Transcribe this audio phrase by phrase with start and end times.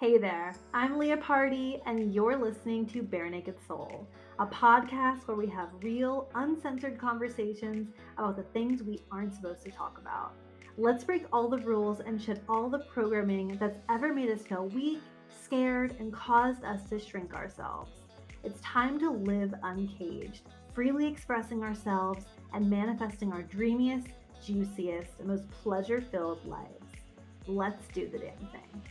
[0.00, 4.06] Hey there, I'm Leah Party, and you're listening to Bare Naked Soul,
[4.38, 9.72] a podcast where we have real, uncensored conversations about the things we aren't supposed to
[9.72, 10.34] talk about.
[10.76, 14.68] Let's break all the rules and shed all the programming that's ever made us feel
[14.68, 15.00] weak,
[15.42, 17.90] scared, and caused us to shrink ourselves.
[18.44, 20.42] It's time to live uncaged,
[20.74, 24.06] freely expressing ourselves and manifesting our dreamiest,
[24.46, 26.86] juiciest, and most pleasure filled lives.
[27.48, 28.82] Let's do the damn thing.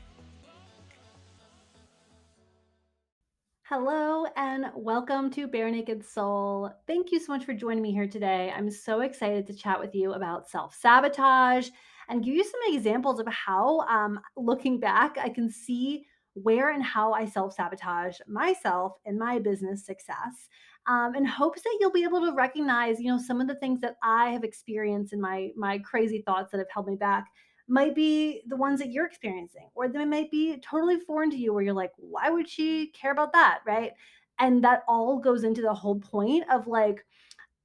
[3.69, 6.71] Hello and welcome to Bare Naked Soul.
[6.87, 8.49] Thank you so much for joining me here today.
[8.55, 11.67] I'm so excited to chat with you about self sabotage
[12.07, 16.81] and give you some examples of how, um, looking back, I can see where and
[16.81, 20.47] how I self sabotage myself and my business success.
[20.87, 23.81] Um, in hopes that you'll be able to recognize, you know, some of the things
[23.81, 27.27] that I have experienced in my my crazy thoughts that have held me back
[27.67, 31.53] might be the ones that you're experiencing, or they might be totally foreign to you,
[31.53, 33.59] where you're like, why would she care about that?
[33.65, 33.91] Right.
[34.39, 37.05] And that all goes into the whole point of like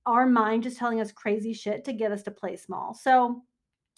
[0.07, 2.95] our mind just telling us crazy shit to get us to play small.
[2.95, 3.43] So,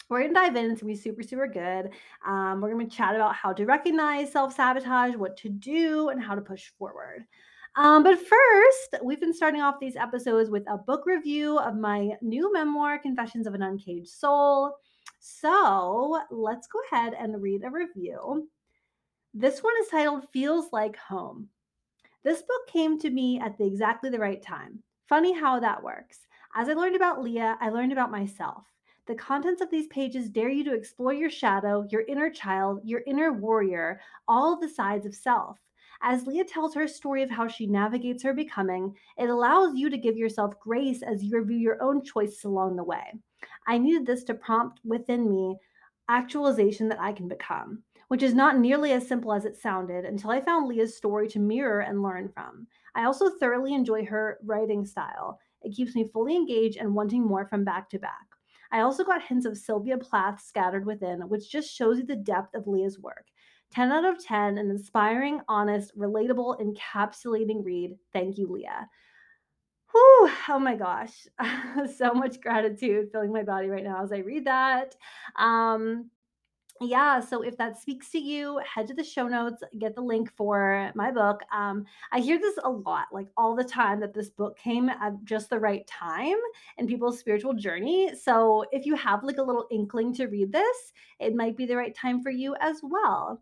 [0.09, 0.71] we're gonna dive in.
[0.71, 1.89] It's gonna be super, super good.
[2.25, 6.35] Um, we're gonna chat about how to recognize self sabotage, what to do, and how
[6.35, 7.25] to push forward.
[7.75, 12.11] Um, but first, we've been starting off these episodes with a book review of my
[12.21, 14.77] new memoir, Confessions of an Uncaged Soul.
[15.27, 18.47] So let's go ahead and read a review.
[19.33, 21.49] This one is titled Feels Like Home.
[22.23, 24.83] This book came to me at the exactly the right time.
[25.09, 26.19] Funny how that works.
[26.53, 28.65] As I learned about Leah, I learned about myself.
[29.07, 33.01] The contents of these pages dare you to explore your shadow, your inner child, your
[33.07, 35.57] inner warrior, all the sides of self.
[36.01, 39.97] As Leah tells her story of how she navigates her becoming, it allows you to
[39.97, 43.13] give yourself grace as you review your own choices along the way.
[43.67, 45.57] I needed this to prompt within me
[46.09, 50.31] actualization that I can become, which is not nearly as simple as it sounded until
[50.31, 52.67] I found Leah's story to mirror and learn from.
[52.93, 55.39] I also thoroughly enjoy her writing style.
[55.61, 58.27] It keeps me fully engaged and wanting more from back to back.
[58.71, 62.53] I also got hints of Sylvia Plath scattered within, which just shows you the depth
[62.55, 63.25] of Leah's work.
[63.75, 67.97] 10 out of 10, an inspiring, honest, relatable, encapsulating read.
[68.13, 68.87] Thank you, Leah.
[69.91, 71.27] Whew, oh my gosh.
[71.97, 74.95] so much gratitude filling my body right now as I read that.
[75.35, 76.09] Um,
[76.79, 80.31] yeah, so if that speaks to you, head to the show notes, get the link
[80.31, 81.41] for my book.
[81.53, 85.13] Um, I hear this a lot, like all the time, that this book came at
[85.25, 86.37] just the right time
[86.77, 88.13] in people's spiritual journey.
[88.15, 91.75] So if you have like a little inkling to read this, it might be the
[91.75, 93.41] right time for you as well.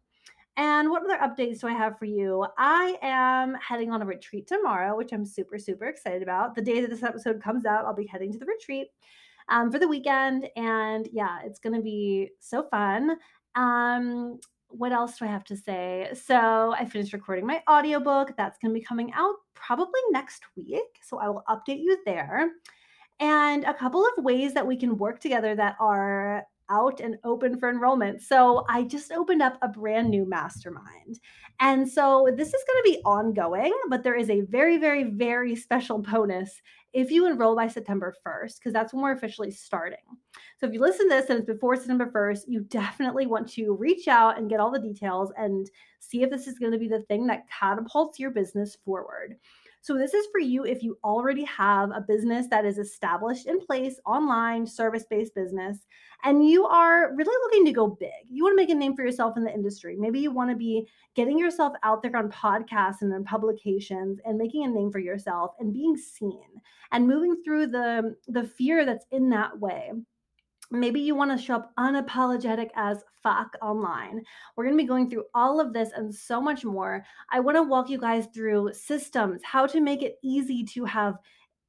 [0.56, 2.46] And what other updates do I have for you?
[2.58, 6.54] I am heading on a retreat tomorrow, which I'm super, super excited about.
[6.54, 8.90] The day that this episode comes out, I'll be heading to the retreat
[9.50, 10.48] um, for the weekend.
[10.56, 13.18] And yeah, it's going to be so fun.
[13.56, 16.10] Um, what else do I have to say?
[16.14, 18.36] So I finished recording my audiobook.
[18.38, 21.00] That's going to be coming out probably next week.
[21.04, 22.50] So I will update you there.
[23.20, 27.60] And a couple of ways that we can work together that are out and open
[27.60, 28.22] for enrollment.
[28.22, 31.20] So I just opened up a brand new mastermind.
[31.60, 35.56] And so this is going to be ongoing, but there is a very, very, very
[35.56, 36.62] special bonus
[36.94, 39.98] if you enroll by September 1st, because that's when we're officially starting.
[40.60, 43.74] So if you listen to this and it's before September 1st, you definitely want to
[43.74, 45.70] reach out and get all the details and
[46.00, 49.38] see if this is going to be the thing that catapults your business forward.
[49.84, 53.60] So, this is for you if you already have a business that is established in
[53.60, 55.80] place, online, service based business,
[56.24, 58.10] and you are really looking to go big.
[58.30, 59.98] You want to make a name for yourself in the industry.
[60.00, 64.38] Maybe you want to be getting yourself out there on podcasts and in publications and
[64.38, 66.48] making a name for yourself and being seen
[66.94, 69.92] and moving through the, the fear that's in that way.
[70.74, 74.24] Maybe you want to show up unapologetic as fuck online.
[74.56, 77.06] We're going to be going through all of this and so much more.
[77.32, 81.20] I want to walk you guys through systems, how to make it easy to have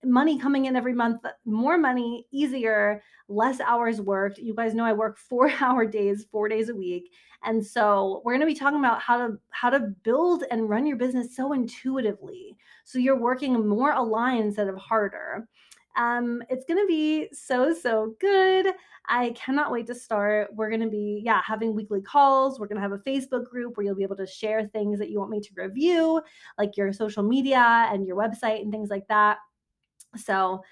[0.05, 4.39] money coming in every month, more money, easier, less hours worked.
[4.39, 7.11] You guys know I work 4-hour days, 4 days a week.
[7.43, 10.87] And so we're going to be talking about how to how to build and run
[10.87, 12.57] your business so intuitively.
[12.85, 15.47] So you're working more aligned instead of harder.
[15.97, 18.67] Um, it's going to be so, so good.
[19.07, 20.49] I cannot wait to start.
[20.55, 22.59] We're going to be, yeah, having weekly calls.
[22.59, 25.11] We're going to have a Facebook group where you'll be able to share things that
[25.11, 26.23] you want me to review,
[26.59, 29.39] like your social media and your website and things like that.
[30.17, 30.63] So,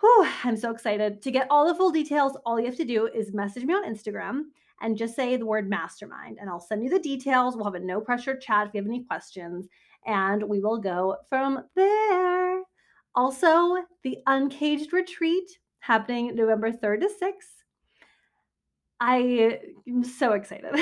[0.00, 1.22] whew, I'm so excited.
[1.22, 3.84] To get all the full details, all you have to do is message me on
[3.84, 4.42] Instagram
[4.80, 7.56] and just say the word mastermind, and I'll send you the details.
[7.56, 9.66] We'll have a no pressure chat if you have any questions,
[10.06, 12.62] and we will go from there.
[13.18, 13.74] Also,
[14.04, 15.50] the Uncaged Retreat
[15.80, 17.64] happening November 3rd to 6th.
[19.00, 20.72] I am so excited.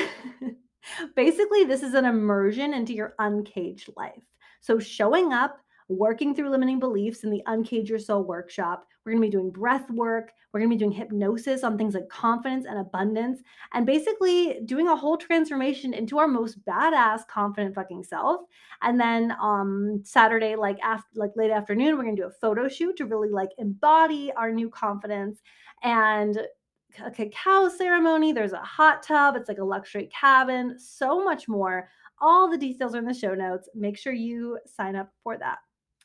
[1.17, 4.23] Basically, this is an immersion into your uncaged life.
[4.61, 8.87] So, showing up, working through limiting beliefs in the Uncage Your Soul workshop.
[9.05, 10.33] We're going to be doing breath work.
[10.53, 13.41] We're going to be doing hypnosis on things like confidence and abundance,
[13.73, 18.41] and basically doing a whole transformation into our most badass, confident fucking self.
[18.83, 22.69] And then um, Saturday, like after, like late afternoon, we're going to do a photo
[22.69, 25.41] shoot to really like embody our new confidence
[25.83, 26.39] and
[27.05, 28.33] a cacao ceremony.
[28.33, 29.37] There's a hot tub.
[29.37, 30.79] It's like a luxury cabin.
[30.79, 31.89] So much more.
[32.21, 33.69] All the details are in the show notes.
[33.75, 35.59] Make sure you sign up for that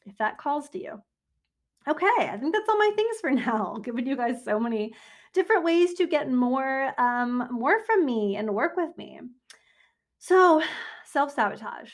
[0.06, 1.02] if that calls to you.
[1.88, 3.78] Okay, I think that's all my things for now.
[3.84, 4.94] Giving you guys so many
[5.34, 9.20] different ways to get more um, more from me and work with me.
[10.20, 10.62] So,
[11.06, 11.92] self sabotage.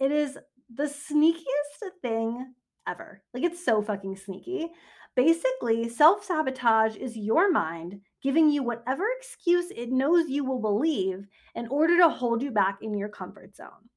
[0.00, 0.38] It is
[0.74, 2.54] the sneakiest thing
[2.86, 3.22] ever.
[3.34, 4.68] Like it's so fucking sneaky.
[5.14, 11.26] Basically, self sabotage is your mind giving you whatever excuse it knows you will believe
[11.54, 13.88] in order to hold you back in your comfort zone.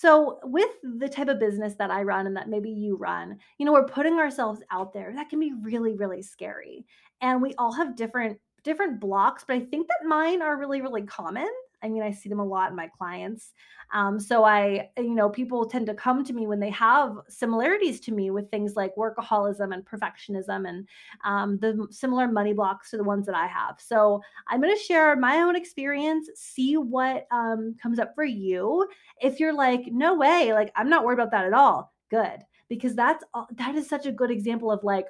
[0.00, 3.66] So, with the type of business that I run and that maybe you run, you
[3.66, 5.12] know, we're putting ourselves out there.
[5.12, 6.86] That can be really, really scary.
[7.20, 11.02] And we all have different different blocks, but I think that mine are really, really
[11.02, 11.48] common.
[11.82, 13.52] I mean, I see them a lot in my clients.
[13.92, 18.00] Um, so I, you know, people tend to come to me when they have similarities
[18.00, 20.88] to me with things like workaholism and perfectionism and
[21.24, 23.76] um, the similar money blocks to the ones that I have.
[23.78, 28.86] So I'm going to share my own experience, see what um, comes up for you.
[29.22, 32.94] If you're like, no way, like I'm not worried about that at all, good, because
[32.94, 33.24] that's
[33.56, 35.06] that is such a good example of like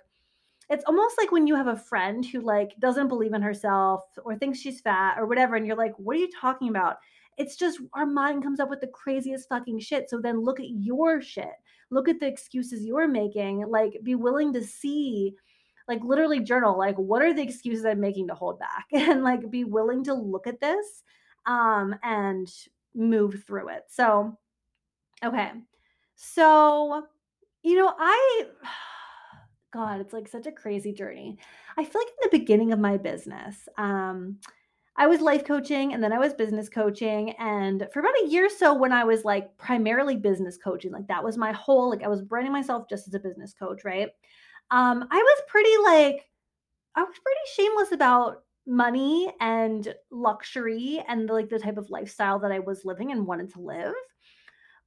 [0.71, 4.37] it's almost like when you have a friend who like doesn't believe in herself or
[4.37, 6.97] thinks she's fat or whatever and you're like what are you talking about?
[7.39, 10.11] It's just our mind comes up with the craziest fucking shit.
[10.11, 11.53] So then look at your shit.
[11.91, 13.67] Look at the excuses you're making.
[13.69, 15.35] Like be willing to see
[15.87, 18.87] like literally journal like what are the excuses i'm making to hold back?
[18.93, 21.03] And like be willing to look at this
[21.47, 22.49] um and
[22.95, 23.85] move through it.
[23.89, 24.37] So
[25.25, 25.53] okay.
[26.17, 27.05] So
[27.63, 28.47] you know i
[29.73, 31.39] God, it's like such a crazy journey.
[31.77, 34.39] I feel like in the beginning of my business, um,
[34.97, 37.31] I was life coaching and then I was business coaching.
[37.39, 41.07] And for about a year or so, when I was like primarily business coaching, like
[41.07, 44.09] that was my whole, like I was branding myself just as a business coach, right?
[44.71, 46.29] Um, I was pretty like,
[46.97, 52.41] I was pretty shameless about money and luxury and the, like the type of lifestyle
[52.41, 53.95] that I was living and wanted to live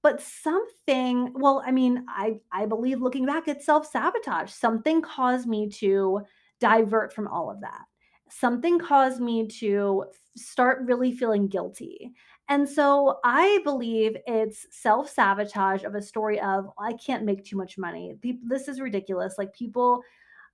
[0.03, 4.51] but something well i mean i i believe looking back at self-sabotage.
[4.51, 6.21] Something caused me to
[6.59, 7.81] divert from all of that.
[8.29, 10.05] Something caused me to
[10.37, 12.11] start really feeling guilty.
[12.49, 17.77] And so i believe it's self-sabotage of a story of i can't make too much
[17.77, 18.15] money.
[18.43, 19.35] This is ridiculous.
[19.37, 20.01] Like people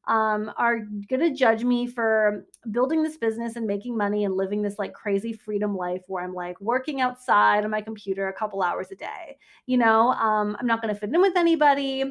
[0.07, 4.61] um, are going to judge me for building this business and making money and living
[4.61, 8.63] this like crazy freedom life where I'm like working outside on my computer a couple
[8.63, 9.37] hours a day.
[9.65, 12.05] You know, um, I'm not going to fit in with anybody.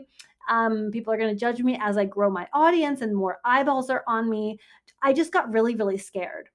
[0.51, 3.89] Um, people are going to judge me as I grow my audience and more eyeballs
[3.89, 4.59] are on me.
[5.03, 6.51] I just got really, really scared.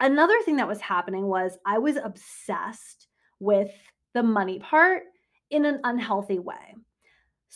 [0.00, 3.06] Another thing that was happening was I was obsessed
[3.38, 3.70] with
[4.14, 5.04] the money part
[5.50, 6.74] in an unhealthy way.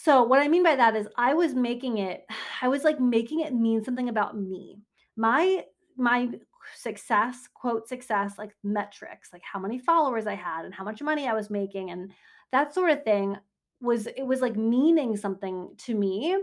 [0.03, 2.25] So what I mean by that is I was making it
[2.63, 4.79] I was like making it mean something about me.
[5.17, 5.65] My
[5.97, 6.31] my
[6.75, 11.29] success, quote success, like metrics, like how many followers I had and how much money
[11.29, 12.13] I was making and
[12.53, 13.37] that sort of thing
[13.81, 16.37] was it was like meaning something to me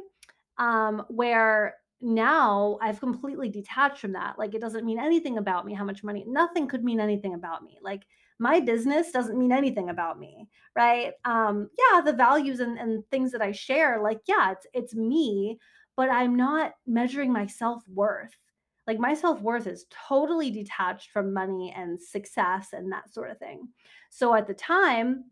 [0.58, 4.38] um where now I've completely detached from that.
[4.38, 6.24] Like it doesn't mean anything about me how much money.
[6.28, 7.78] Nothing could mean anything about me.
[7.82, 8.04] Like
[8.40, 13.32] my business doesn't mean anything about me right um yeah the values and, and things
[13.32, 15.58] that i share like yeah it's it's me
[15.96, 18.38] but i'm not measuring my self-worth
[18.86, 23.68] like my self-worth is totally detached from money and success and that sort of thing
[24.10, 25.26] so at the time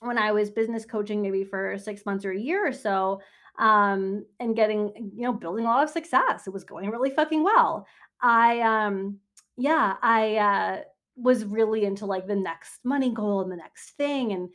[0.00, 3.20] when i was business coaching maybe for six months or a year or so
[3.58, 7.42] um and getting you know building a lot of success it was going really fucking
[7.42, 7.86] well
[8.20, 9.18] i um
[9.56, 10.80] yeah i uh
[11.16, 14.50] was really into like the next money goal and the next thing and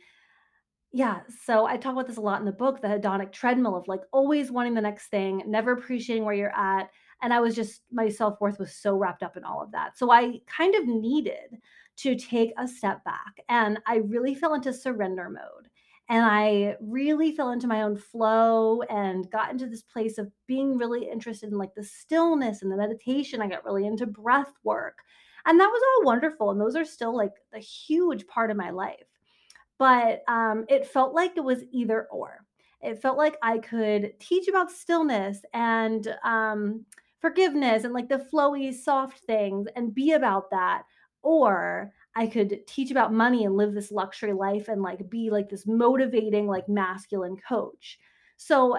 [0.92, 3.88] yeah, so I talk about this a lot in the book, the hedonic treadmill of
[3.88, 6.90] like always wanting the next thing, never appreciating where you're at.
[7.22, 9.96] And I was just, my self worth was so wrapped up in all of that.
[9.96, 11.56] So I kind of needed
[11.98, 15.68] to take a step back and I really fell into surrender mode.
[16.08, 20.76] And I really fell into my own flow and got into this place of being
[20.76, 23.40] really interested in like the stillness and the meditation.
[23.40, 24.98] I got really into breath work
[25.46, 26.50] and that was all wonderful.
[26.50, 29.06] And those are still like a huge part of my life.
[29.78, 32.44] But um, it felt like it was either or.
[32.80, 36.84] It felt like I could teach about stillness and um,
[37.20, 40.82] forgiveness and like the flowy, soft things and be about that.
[41.22, 45.48] Or I could teach about money and live this luxury life and like be like
[45.48, 47.98] this motivating, like masculine coach.
[48.36, 48.76] So,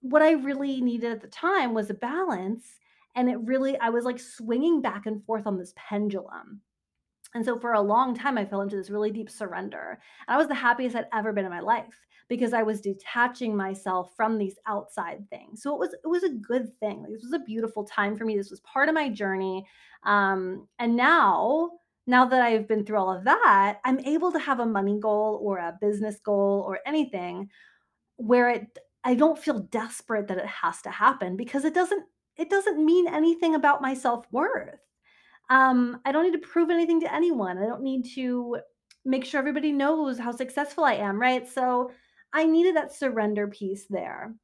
[0.00, 2.78] what I really needed at the time was a balance.
[3.14, 6.60] And it really, I was like swinging back and forth on this pendulum.
[7.34, 9.98] And so for a long time, I fell into this really deep surrender.
[10.26, 13.56] And I was the happiest I'd ever been in my life because I was detaching
[13.56, 15.62] myself from these outside things.
[15.62, 17.02] So it was it was a good thing.
[17.02, 18.36] Like, this was a beautiful time for me.
[18.36, 19.66] This was part of my journey.
[20.04, 21.72] Um, and now,
[22.06, 25.40] now that I've been through all of that, I'm able to have a money goal
[25.42, 27.50] or a business goal or anything
[28.16, 32.04] where it I don't feel desperate that it has to happen because it doesn't
[32.36, 34.78] it doesn't mean anything about my self-worth.
[35.48, 37.58] Um, I don't need to prove anything to anyone.
[37.58, 38.58] I don't need to
[39.04, 41.48] make sure everybody knows how successful I am, right?
[41.48, 41.92] So
[42.32, 44.34] I needed that surrender piece there.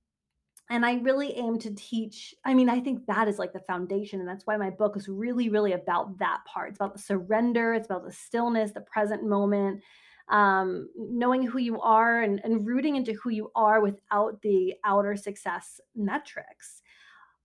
[0.71, 2.35] And I really aim to teach.
[2.45, 4.21] I mean, I think that is like the foundation.
[4.21, 6.71] And that's why my book is really, really about that part.
[6.71, 9.83] It's about the surrender, it's about the stillness, the present moment,
[10.29, 15.17] um, knowing who you are and, and rooting into who you are without the outer
[15.17, 16.83] success metrics.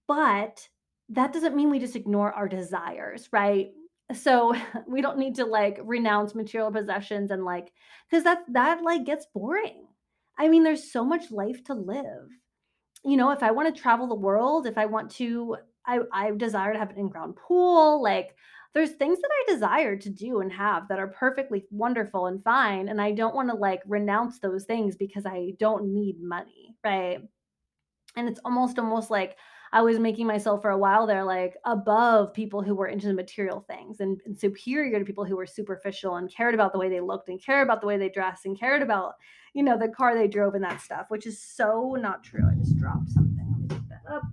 [0.07, 0.67] But
[1.09, 3.71] that doesn't mean we just ignore our desires, right?
[4.13, 4.55] So
[4.87, 7.71] we don't need to like renounce material possessions and like
[8.09, 9.85] because that that like gets boring.
[10.37, 12.29] I mean, there's so much life to live.
[13.07, 16.31] You know, if I want to travel the world, if I want to, I I
[16.31, 18.35] desire to have an in-ground pool, like
[18.73, 22.89] there's things that I desire to do and have that are perfectly wonderful and fine.
[22.89, 27.21] And I don't want to like renounce those things because I don't need money, right?
[28.15, 29.37] And it's almost almost like
[29.73, 33.13] I was making myself for a while there like above people who were into the
[33.13, 36.89] material things and, and superior to people who were superficial and cared about the way
[36.89, 39.15] they looked and cared about the way they dressed and cared about,
[39.53, 42.47] you know, the car they drove and that stuff, which is so not true.
[42.49, 43.45] I just dropped something.
[43.49, 44.23] Let me pick that up.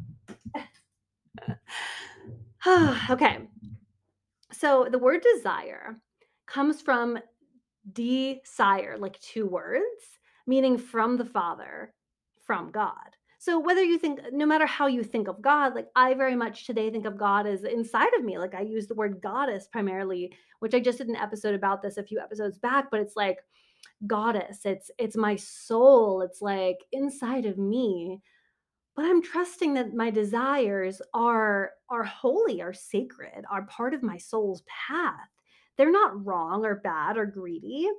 [3.10, 3.38] okay.
[4.52, 5.96] So the word desire
[6.46, 7.18] comes from
[7.92, 11.92] desire, like two words, meaning from the Father,
[12.46, 13.13] from God.
[13.44, 16.64] So whether you think no matter how you think of God, like I very much
[16.64, 18.38] today think of God as inside of me.
[18.38, 21.98] Like I use the word goddess primarily, which I just did an episode about this
[21.98, 23.40] a few episodes back, but it's like
[24.06, 24.60] goddess.
[24.64, 26.22] It's it's my soul.
[26.22, 28.22] It's like inside of me.
[28.96, 34.16] But I'm trusting that my desires are are holy, are sacred, are part of my
[34.16, 35.28] soul's path.
[35.76, 37.90] They're not wrong or bad or greedy,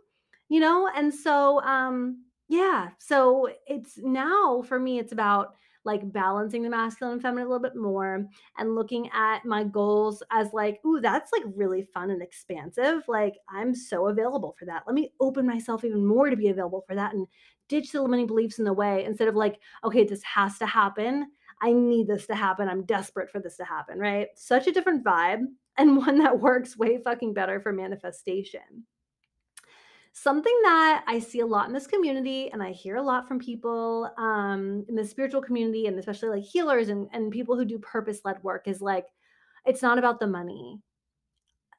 [0.49, 0.89] you know?
[0.95, 7.13] And so um yeah, so it's now for me, it's about like balancing the masculine
[7.13, 8.25] and feminine a little bit more
[8.57, 13.03] and looking at my goals as like, ooh, that's like really fun and expansive.
[13.07, 14.83] Like, I'm so available for that.
[14.87, 17.27] Let me open myself even more to be available for that and
[17.69, 21.27] ditch the limiting beliefs in the way instead of like, okay, this has to happen.
[21.61, 22.67] I need this to happen.
[22.67, 24.27] I'm desperate for this to happen, right?
[24.35, 25.41] Such a different vibe
[25.77, 28.85] and one that works way fucking better for manifestation.
[30.17, 33.37] Something that I see a lot in this community, and I hear a lot from
[33.37, 37.77] people um, in the spiritual community, and especially like healers and, and people who do
[37.79, 39.07] purpose led work, is like,
[39.65, 40.79] it's not about the money.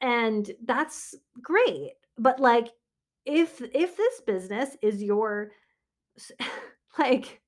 [0.03, 1.93] And that's great.
[2.19, 2.69] But like,
[3.25, 5.53] if if this business is your
[6.99, 7.41] like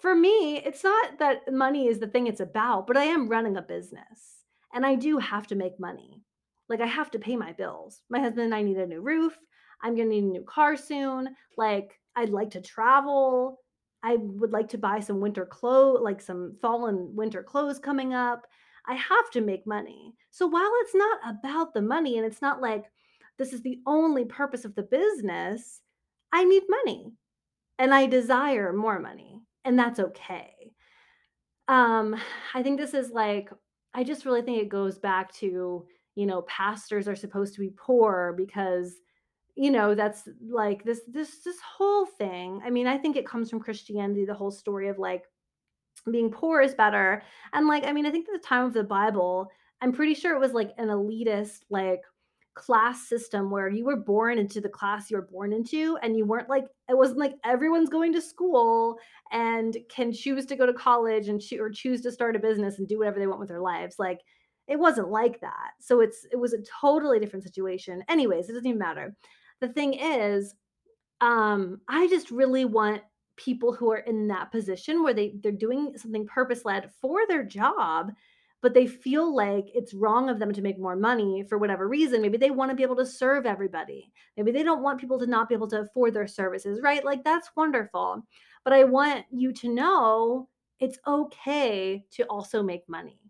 [0.00, 3.58] for me, it's not that money is the thing it's about, but I am running
[3.58, 6.22] a business and I do have to make money.
[6.72, 8.00] Like I have to pay my bills.
[8.08, 9.38] My husband and I need a new roof.
[9.82, 11.28] I'm going to need a new car soon.
[11.58, 13.60] Like I'd like to travel.
[14.02, 18.14] I would like to buy some winter clothes, like some fall and winter clothes coming
[18.14, 18.46] up.
[18.86, 20.14] I have to make money.
[20.30, 22.86] So while it's not about the money and it's not like
[23.38, 25.82] this is the only purpose of the business,
[26.32, 27.12] I need money
[27.78, 30.72] and I desire more money, and that's okay.
[31.68, 32.16] Um,
[32.54, 33.50] I think this is like
[33.94, 37.70] I just really think it goes back to, you know, pastors are supposed to be
[37.76, 38.94] poor because
[39.54, 43.50] you know that's like this this this whole thing i mean i think it comes
[43.50, 45.24] from christianity the whole story of like
[46.10, 47.22] being poor is better.
[47.52, 49.48] And like i mean i think at the time of the bible
[49.82, 52.00] i'm pretty sure it was like an elitist like
[52.54, 56.24] class system where you were born into the class you were born into and you
[56.26, 58.98] weren't like it wasn't like everyone's going to school
[59.32, 62.78] and can choose to go to college and cho- or choose to start a business
[62.78, 63.96] and do whatever they want with their lives.
[63.98, 64.20] Like
[64.68, 68.66] it wasn't like that so it's it was a totally different situation anyways it doesn't
[68.66, 69.14] even matter
[69.60, 70.54] the thing is
[71.20, 73.02] um i just really want
[73.36, 77.42] people who are in that position where they they're doing something purpose led for their
[77.42, 78.12] job
[78.62, 82.22] but they feel like it's wrong of them to make more money for whatever reason.
[82.22, 84.12] Maybe they want to be able to serve everybody.
[84.36, 87.04] Maybe they don't want people to not be able to afford their services, right?
[87.04, 88.22] Like that's wonderful.
[88.62, 93.21] But I want you to know it's okay to also make money.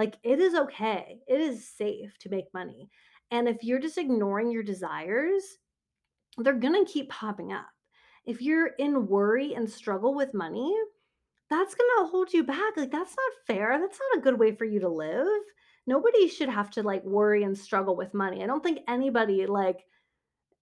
[0.00, 1.20] Like it is okay.
[1.28, 2.88] It is safe to make money.
[3.30, 5.42] And if you're just ignoring your desires,
[6.38, 7.66] they're gonna keep popping up.
[8.24, 10.74] If you're in worry and struggle with money,
[11.50, 12.78] that's gonna hold you back.
[12.78, 13.78] Like, that's not fair.
[13.78, 15.26] That's not a good way for you to live.
[15.86, 18.42] Nobody should have to like worry and struggle with money.
[18.42, 19.84] I don't think anybody like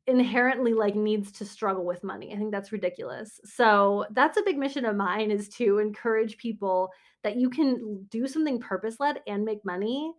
[0.08, 2.32] inherently like needs to struggle with money.
[2.32, 3.38] I think that's ridiculous.
[3.44, 6.90] So that's a big mission of mine is to encourage people
[7.22, 10.12] that you can do something purpose led and make money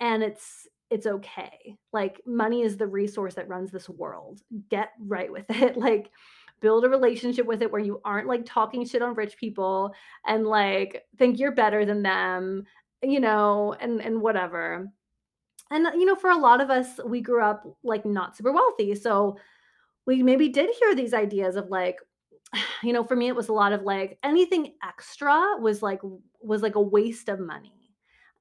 [0.00, 1.76] and it's it's okay.
[1.92, 4.40] Like money is the resource that runs this world.
[4.70, 5.76] Get right with it.
[5.82, 6.10] Like
[6.60, 9.92] build a relationship with it where you aren't like talking shit on rich people
[10.26, 12.64] and like think you're better than them,
[13.02, 14.88] you know, and and whatever.
[15.72, 18.94] And you know, for a lot of us, we grew up like not super wealthy.
[18.94, 19.38] So
[20.06, 21.98] we maybe did hear these ideas of like
[22.82, 26.00] you know, for me it was a lot of like anything extra was like
[26.42, 27.72] was like a waste of money.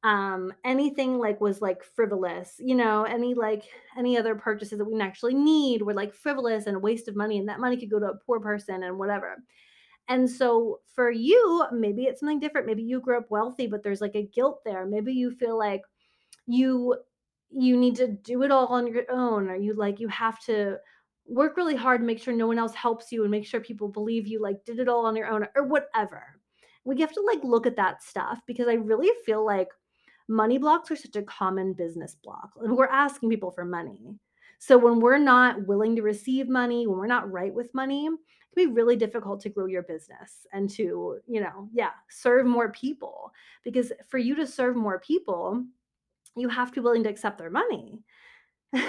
[0.03, 3.63] Um anything like was like frivolous, you know, any like
[3.97, 7.15] any other purchases that we didn't actually need were like frivolous and a waste of
[7.15, 9.37] money and that money could go to a poor person and whatever.
[10.09, 12.67] And so for you, maybe it's something different.
[12.67, 14.85] Maybe you grew up wealthy, but there's like a guilt there.
[14.85, 15.83] Maybe you feel like
[16.47, 16.97] you
[17.51, 20.77] you need to do it all on your own or you like you have to
[21.27, 23.87] work really hard to make sure no one else helps you and make sure people
[23.87, 26.39] believe you like did it all on your own or whatever.
[26.83, 29.69] We have to like look at that stuff because I really feel like
[30.27, 32.51] money blocks are such a common business block.
[32.61, 34.15] And we're asking people for money.
[34.59, 38.09] So when we're not willing to receive money, when we're not right with money, it
[38.55, 42.71] can be really difficult to grow your business and to, you know, yeah, serve more
[42.71, 43.31] people.
[43.63, 45.63] Because for you to serve more people,
[46.35, 47.99] you have to be willing to accept their money.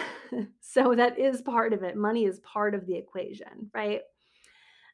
[0.61, 1.97] so that is part of it.
[1.97, 4.01] Money is part of the equation, right?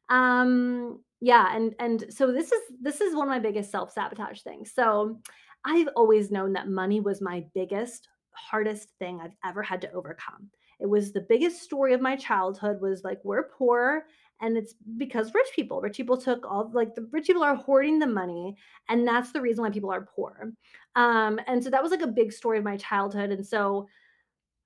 [0.09, 4.71] Um yeah, and and so this is this is one of my biggest self-sabotage things.
[4.73, 5.19] So
[5.65, 10.49] I've always known that money was my biggest hardest thing I've ever had to overcome.
[10.79, 14.05] It was the biggest story of my childhood was like we're poor
[14.41, 17.99] and it's because rich people rich people took all like the rich people are hoarding
[17.99, 18.55] the money
[18.87, 20.51] and that's the reason why people are poor
[20.95, 23.87] um and so that was like a big story of my childhood and so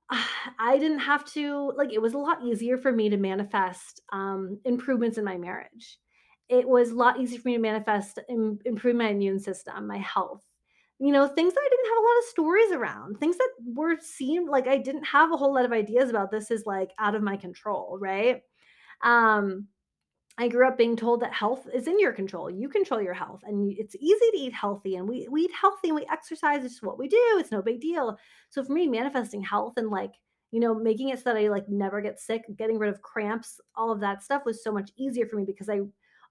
[0.59, 4.59] I didn't have to like it was a lot easier for me to manifest um,
[4.65, 5.99] improvements in my marriage.
[6.49, 9.97] It was a lot easier for me to manifest im- improve my immune system, my
[9.97, 10.43] health.
[10.99, 13.97] You know, things that I didn't have a lot of stories around, things that were
[13.99, 16.31] seemed like I didn't have a whole lot of ideas about.
[16.31, 18.41] This is like out of my control, right?
[19.03, 19.67] Um,
[20.37, 22.49] I grew up being told that health is in your control.
[22.49, 25.89] You control your health, and it's easy to eat healthy, and we, we eat healthy
[25.89, 26.65] and we exercise.
[26.65, 27.21] It's what we do.
[27.37, 28.17] It's no big deal.
[28.49, 30.13] So for me, manifesting health and like
[30.51, 33.59] you know making it so that I like never get sick, getting rid of cramps,
[33.75, 35.81] all of that stuff was so much easier for me because I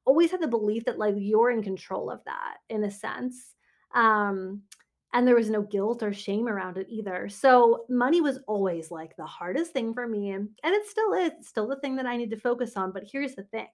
[0.05, 3.55] always had the belief that like you're in control of that in a sense.
[3.95, 4.63] Um,
[5.13, 7.29] and there was no guilt or shame around it either.
[7.29, 11.33] So money was always like the hardest thing for me, and, it still is.
[11.39, 12.93] It's still the thing that I need to focus on.
[12.93, 13.69] But here's the thing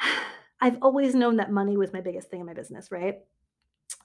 [0.60, 3.18] I've always known that money was my biggest thing in my business, right?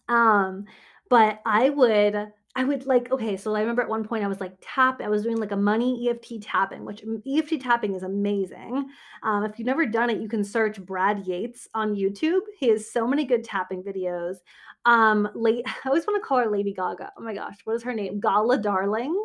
[0.08, 0.66] Um,
[1.10, 4.40] but I would I would like okay, so I remember at one point I was
[4.40, 8.90] like tap I was doing like a money EFT tapping, which EFT tapping is amazing.
[9.24, 12.42] Um, if you've never done it, you can search Brad Yates on YouTube.
[12.60, 14.36] He has so many good tapping videos.
[14.86, 17.12] Um, late I always want to call her Lady Gaga.
[17.18, 18.20] Oh my gosh, what is her name?
[18.20, 19.18] Gala Darling.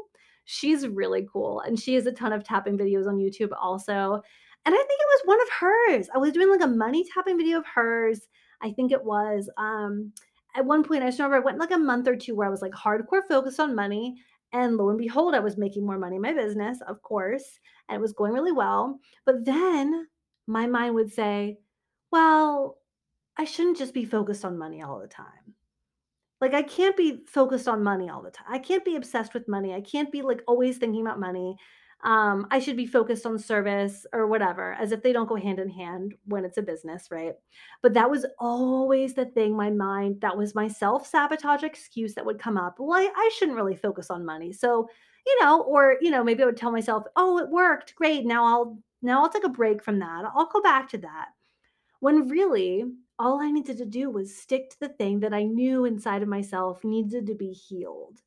[0.47, 4.23] She's really cool, and she has a ton of tapping videos on YouTube also.
[4.65, 6.09] And I think it was one of hers.
[6.15, 8.27] I was doing like a money tapping video of hers.
[8.63, 9.51] I think it was.
[9.59, 10.13] Um,
[10.57, 12.51] at one point, I just remember I went like a month or two where I
[12.51, 14.17] was like hardcore focused on money.
[14.53, 17.45] And lo and behold, I was making more money in my business, of course,
[17.89, 18.99] and it was going really well.
[19.27, 20.09] But then
[20.47, 21.59] my mind would say,
[22.11, 22.79] well,
[23.37, 25.55] I shouldn't just be focused on money all the time.
[26.41, 28.47] Like I can't be focused on money all the time.
[28.49, 29.75] I can't be obsessed with money.
[29.75, 31.57] I can't be like always thinking about money
[32.05, 35.59] um, I should be focused on service or whatever, as if they don't go hand
[35.59, 37.35] in hand when it's a business, right?
[37.83, 42.25] But that was always the thing, my mind, that was my self sabotage excuse that
[42.25, 42.77] would come up.
[42.79, 44.53] Well, I, I shouldn't really focus on money.
[44.53, 44.89] So,
[45.27, 47.97] you know, or, you know, maybe I would tell myself, oh, it worked.
[47.97, 48.25] Great.
[48.25, 50.25] Now I'll, now I'll take a break from that.
[50.35, 51.29] I'll go back to that.
[51.99, 52.85] When really,
[53.19, 56.29] all I needed to do was stick to the thing that I knew inside of
[56.29, 58.21] myself needed to be healed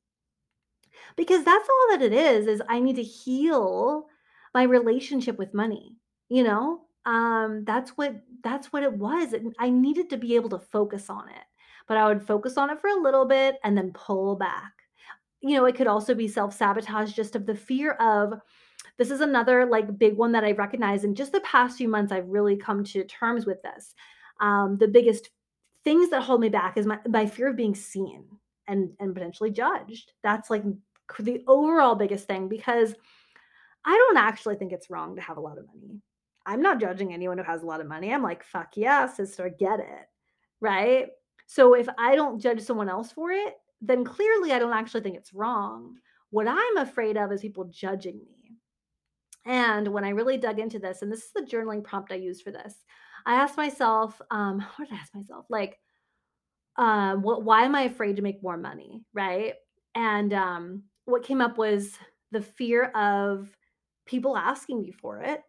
[1.16, 4.08] because that's all that it is is i need to heal
[4.54, 5.96] my relationship with money
[6.30, 6.82] you know?
[7.06, 11.28] Um that's what that's what it was i needed to be able to focus on
[11.30, 11.46] it
[11.88, 14.72] but i would focus on it for a little bit and then pull back.
[15.42, 18.34] You know it could also be self-sabotage just of the fear of
[18.98, 22.12] this is another like big one that i recognize in just the past few months
[22.12, 23.96] i've really come to terms with this.
[24.40, 25.30] Um, the biggest
[25.84, 28.26] things that hold me back is my, my fear of being seen
[28.68, 30.14] and and potentially judged.
[30.24, 30.64] That's like
[31.20, 32.94] the overall biggest thing because
[33.86, 36.02] I don't actually think it's wrong to have a lot of money.
[36.46, 38.14] I'm not judging anyone who has a lot of money.
[38.14, 40.08] I'm like, fuck yeah, sister, get it.
[40.60, 41.08] Right.
[41.48, 45.18] So if I don't judge someone else for it, then clearly I don't actually think
[45.18, 45.98] it's wrong.
[46.30, 48.58] What I'm afraid of is people judging me.
[49.46, 52.42] And when I really dug into this, and this is the journaling prompt I use
[52.42, 52.76] for this,
[53.26, 55.46] I asked myself, um, what did I ask myself?
[55.50, 55.80] Like,
[56.78, 59.04] uh, what, why am I afraid to make more money?
[59.14, 59.56] Right.
[59.94, 61.98] And um, what came up was
[62.32, 63.50] the fear of
[64.06, 65.42] people asking me for it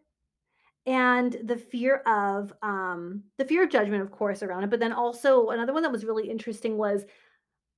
[0.85, 4.91] and the fear of um the fear of judgment of course around it but then
[4.91, 7.05] also another one that was really interesting was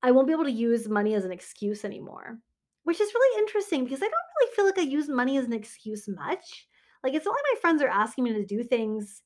[0.02, 2.40] i won't be able to use money as an excuse anymore
[2.84, 5.54] which is really interesting because i don't really feel like i use money as an
[5.54, 6.68] excuse much.
[7.04, 9.22] Like it's not like my friends are asking me to do things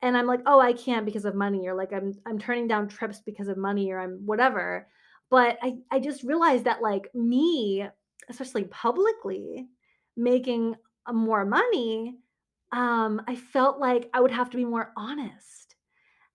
[0.00, 2.86] and i'm like oh i can't because of money or like i'm i'm turning down
[2.86, 4.86] trips because of money or i'm whatever
[5.30, 7.86] but i i just realized that like me
[8.28, 9.66] especially publicly
[10.16, 10.74] making
[11.06, 12.16] uh, more money
[12.72, 15.74] um, I felt like I would have to be more honest.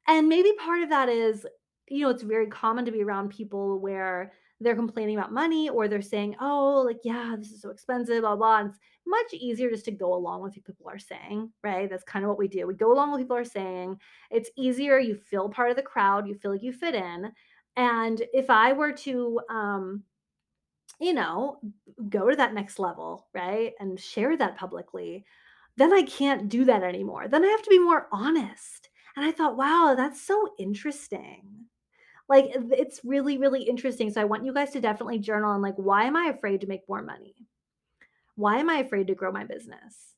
[0.08, 1.45] And maybe part of that is,
[1.89, 5.88] you know, it's very common to be around people where they're complaining about money or
[5.88, 8.60] they're saying, oh, like, yeah, this is so expensive, blah, blah.
[8.60, 11.89] And it's much easier just to go along with what people are saying, right?
[11.89, 12.67] That's kind of what we do.
[12.67, 13.97] We go along with what people are saying.
[14.31, 14.99] It's easier.
[14.99, 17.31] You feel part of the crowd, you feel like you fit in.
[17.75, 20.03] And if I were to, um,
[20.99, 21.59] you know,
[22.09, 23.73] go to that next level, right?
[23.79, 25.25] And share that publicly,
[25.77, 27.27] then I can't do that anymore.
[27.27, 28.89] Then I have to be more honest.
[29.15, 31.65] And I thought, wow, that's so interesting.
[32.27, 34.09] Like it's really, really interesting.
[34.09, 36.67] So I want you guys to definitely journal on like, why am I afraid to
[36.67, 37.35] make more money?
[38.35, 40.15] Why am I afraid to grow my business?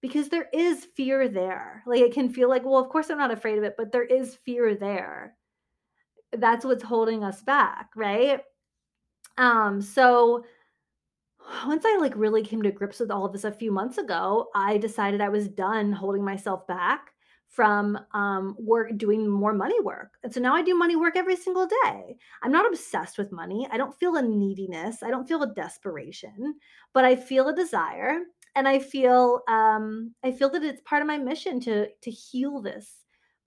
[0.00, 1.82] Because there is fear there.
[1.86, 4.04] Like it can feel like, well, of course I'm not afraid of it, but there
[4.04, 5.36] is fear there.
[6.32, 8.40] That's what's holding us back, right?
[9.38, 10.44] Um, so
[11.66, 14.48] once I like really came to grips with all of this a few months ago,
[14.54, 17.12] I decided I was done holding myself back
[17.48, 20.14] from um work doing more money work.
[20.22, 22.16] And so now I do money work every single day.
[22.42, 23.66] I'm not obsessed with money.
[23.72, 25.02] I don't feel a neediness.
[25.02, 26.54] I don't feel a desperation,
[26.92, 28.20] but I feel a desire
[28.54, 32.60] and I feel um I feel that it's part of my mission to to heal
[32.62, 32.98] this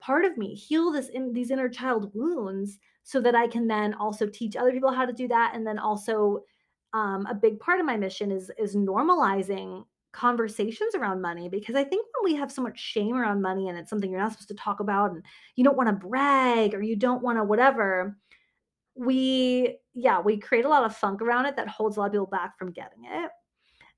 [0.04, 3.94] part of me, heal this in these inner child wounds so that I can then
[3.94, 6.40] also teach other people how to do that and then also
[6.92, 11.82] um, a big part of my mission is is normalizing conversations around money because I
[11.82, 14.48] think when we have so much shame around money and it's something you're not supposed
[14.48, 15.24] to talk about and
[15.56, 18.16] you don't want to brag or you don't want to whatever,
[18.94, 22.12] we yeah, we create a lot of funk around it that holds a lot of
[22.12, 23.30] people back from getting it.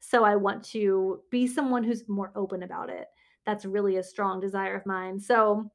[0.01, 3.07] So I want to be someone who's more open about it.
[3.45, 5.21] That's really a strong desire of mine.
[5.21, 5.71] So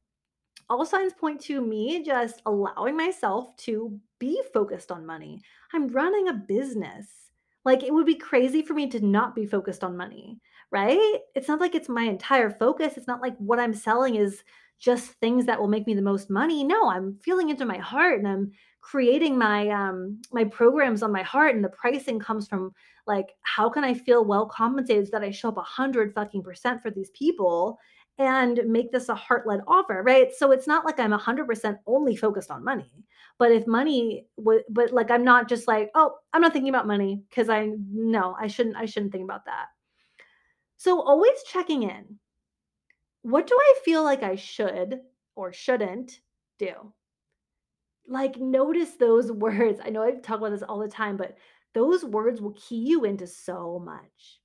[0.69, 5.41] all signs point to me just allowing myself to be focused on money.
[5.73, 7.07] I'm running a business.
[7.63, 10.39] Like it would be crazy for me to not be focused on money,
[10.71, 11.19] right?
[11.35, 12.97] It's not like it's my entire focus.
[12.97, 14.43] It's not like what I'm selling is
[14.79, 16.63] just things that will make me the most money.
[16.63, 21.21] No, I'm feeling into my heart and I'm creating my um my programs on my
[21.21, 22.73] heart and the pricing comes from
[23.05, 26.41] like how can I feel well compensated so that I show up a hundred fucking
[26.41, 27.77] percent for these people
[28.17, 30.33] and make this a heart led offer, right?
[30.33, 32.91] So it's not like I'm 100% only focused on money.
[33.37, 37.23] But if money, but like I'm not just like, oh, I'm not thinking about money
[37.29, 39.67] because I no, I shouldn't, I shouldn't think about that.
[40.77, 42.19] So always checking in.
[43.23, 44.99] What do I feel like I should
[45.35, 46.19] or shouldn't
[46.59, 46.73] do?
[48.07, 49.79] Like notice those words.
[49.83, 51.37] I know I talk about this all the time, but
[51.73, 54.40] those words will key you into so much.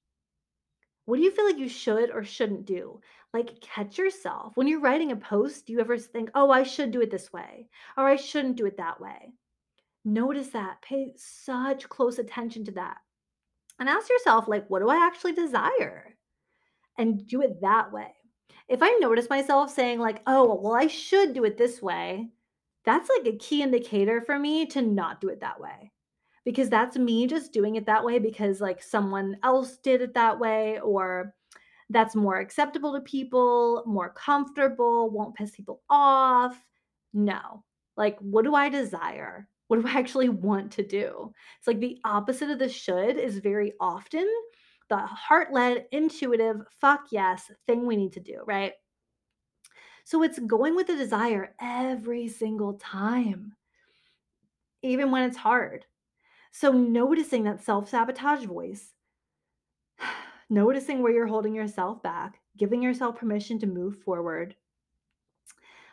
[1.06, 3.00] What do you feel like you should or shouldn't do?
[3.32, 4.52] Like, catch yourself.
[4.56, 7.32] When you're writing a post, do you ever think, oh, I should do it this
[7.32, 9.32] way, or I shouldn't do it that way?
[10.04, 10.82] Notice that.
[10.82, 12.98] Pay such close attention to that.
[13.78, 16.16] And ask yourself, like, what do I actually desire?
[16.98, 18.12] And do it that way.
[18.68, 22.30] If I notice myself saying, like, oh, well, I should do it this way,
[22.84, 25.92] that's like a key indicator for me to not do it that way
[26.46, 30.38] because that's me just doing it that way because like someone else did it that
[30.38, 31.34] way or
[31.90, 36.56] that's more acceptable to people, more comfortable, won't piss people off.
[37.12, 37.64] No.
[37.96, 39.48] Like, what do I desire?
[39.66, 41.32] What do I actually want to do?
[41.58, 44.26] It's like the opposite of the should is very often
[44.88, 48.72] the heart led, intuitive, fuck yes thing we need to do, right?
[50.04, 53.56] So it's going with the desire every single time,
[54.82, 55.84] even when it's hard.
[56.58, 58.94] So, noticing that self sabotage voice,
[60.50, 64.56] noticing where you're holding yourself back, giving yourself permission to move forward.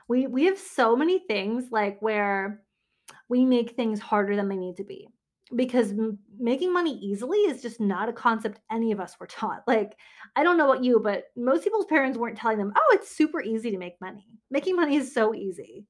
[0.08, 2.62] We, we have so many things like where
[3.30, 5.10] we make things harder than they need to be.
[5.56, 9.64] because m- making money easily is just not a concept any of us were taught.
[9.68, 9.98] Like,
[10.36, 13.42] I don't know about you, but most people's parents weren't telling them, oh, it's super
[13.42, 14.28] easy to make money.
[14.52, 15.86] Making money is so easy.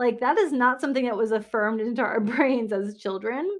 [0.00, 3.50] Like, that is not something that was affirmed into our brains as children.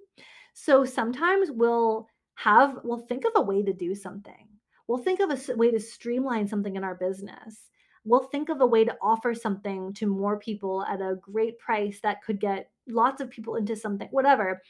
[0.61, 4.49] So sometimes we'll have, we'll think of a way to do something.
[4.87, 7.69] We'll think of a way to streamline something in our business.
[8.05, 12.01] We'll think of a way to offer something to more people at a great price
[12.03, 14.61] that could get lots of people into something, whatever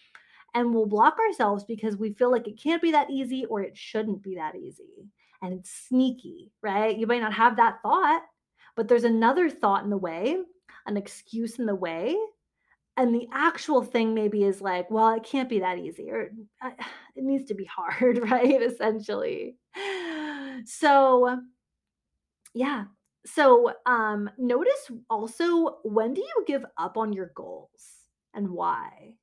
[0.54, 3.76] and we'll block ourselves because we feel like it can't be that easy or it
[3.76, 5.08] shouldn't be that easy.
[5.42, 6.96] And it's sneaky, right?
[6.96, 8.22] You might not have that thought,
[8.74, 10.38] but there's another thought in the way,
[10.86, 12.16] an excuse in the way.
[12.98, 16.32] And the actual thing maybe is like, well, it can't be that easy or
[16.64, 18.62] it needs to be hard, right?
[18.62, 19.56] Essentially.
[20.64, 21.40] So,
[22.54, 22.84] yeah.
[23.26, 29.14] So, um, notice also when do you give up on your goals and why?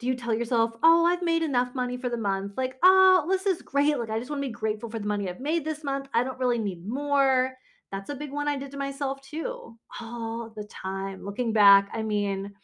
[0.00, 3.46] Do you tell yourself, "Oh, I've made enough money for the month." Like, "Oh, this
[3.46, 3.98] is great.
[3.98, 6.08] Like, I just want to be grateful for the money I've made this month.
[6.14, 7.56] I don't really need more."
[7.92, 11.24] That's a big one I did to myself too, all the time.
[11.24, 12.54] Looking back, I mean,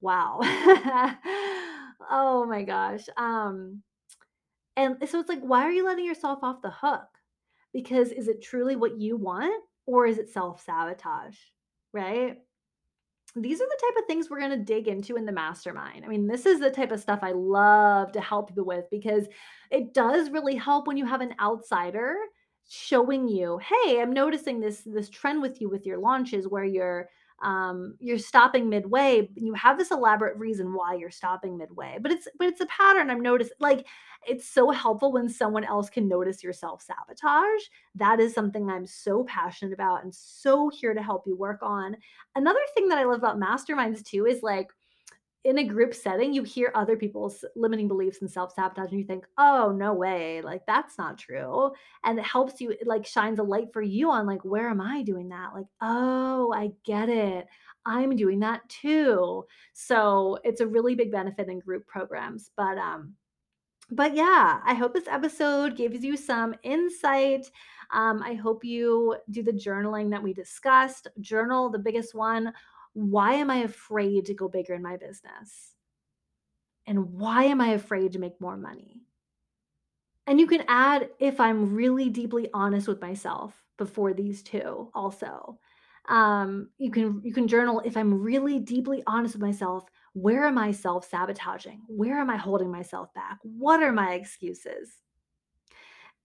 [0.00, 0.38] wow.
[2.10, 3.04] oh my gosh.
[3.16, 3.82] Um,
[4.76, 7.08] and so it's like, why are you letting yourself off the hook?
[7.72, 11.36] Because is it truly what you want or is it self-sabotage?
[11.92, 12.38] Right?
[13.36, 16.04] these are the type of things we're going to dig into in the mastermind.
[16.04, 19.26] I mean, this is the type of stuff I love to help people with because
[19.70, 22.16] it does really help when you have an outsider
[22.68, 27.08] showing you, "Hey, I'm noticing this this trend with you with your launches where you're
[27.42, 32.26] um you're stopping midway you have this elaborate reason why you're stopping midway but it's
[32.38, 33.86] but it's a pattern i'm noticing like
[34.26, 37.62] it's so helpful when someone else can notice your self sabotage
[37.94, 41.96] that is something i'm so passionate about and so here to help you work on.
[42.34, 44.68] Another thing that I love about masterminds too is like
[45.44, 49.24] in a group setting, you hear other people's limiting beliefs and self-sabotage and you think,
[49.38, 50.42] "Oh, no way.
[50.42, 51.72] Like that's not true."
[52.04, 54.80] And it helps you it like shines a light for you on like, "Where am
[54.80, 57.46] I doing that?" Like, "Oh, I get it.
[57.86, 62.50] I'm doing that too." So, it's a really big benefit in group programs.
[62.56, 63.14] But um
[63.90, 67.50] but yeah, I hope this episode gives you some insight.
[67.90, 71.08] Um, I hope you do the journaling that we discussed.
[71.20, 72.52] Journal, the biggest one.
[72.98, 75.76] Why am I afraid to go bigger in my business?
[76.84, 79.02] And why am I afraid to make more money?
[80.26, 85.60] And you can add if I'm really deeply honest with myself before these two also.
[86.08, 89.84] Um, you can you can journal if I'm really deeply honest with myself,
[90.14, 91.82] where am I self-sabotaging?
[91.86, 93.38] Where am I holding myself back?
[93.42, 94.90] What are my excuses?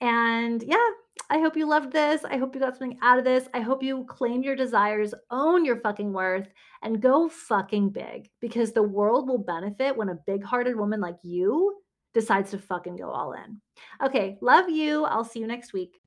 [0.04, 0.86] And yeah,
[1.30, 2.26] I hope you loved this.
[2.26, 3.48] I hope you got something out of this.
[3.54, 6.50] I hope you claim your desires, own your fucking worth,
[6.82, 11.16] and go fucking big because the world will benefit when a big hearted woman like
[11.24, 11.78] you
[12.14, 13.62] decides to fucking go all in.
[14.06, 15.06] Okay, love you.
[15.06, 16.03] I'll see you next week.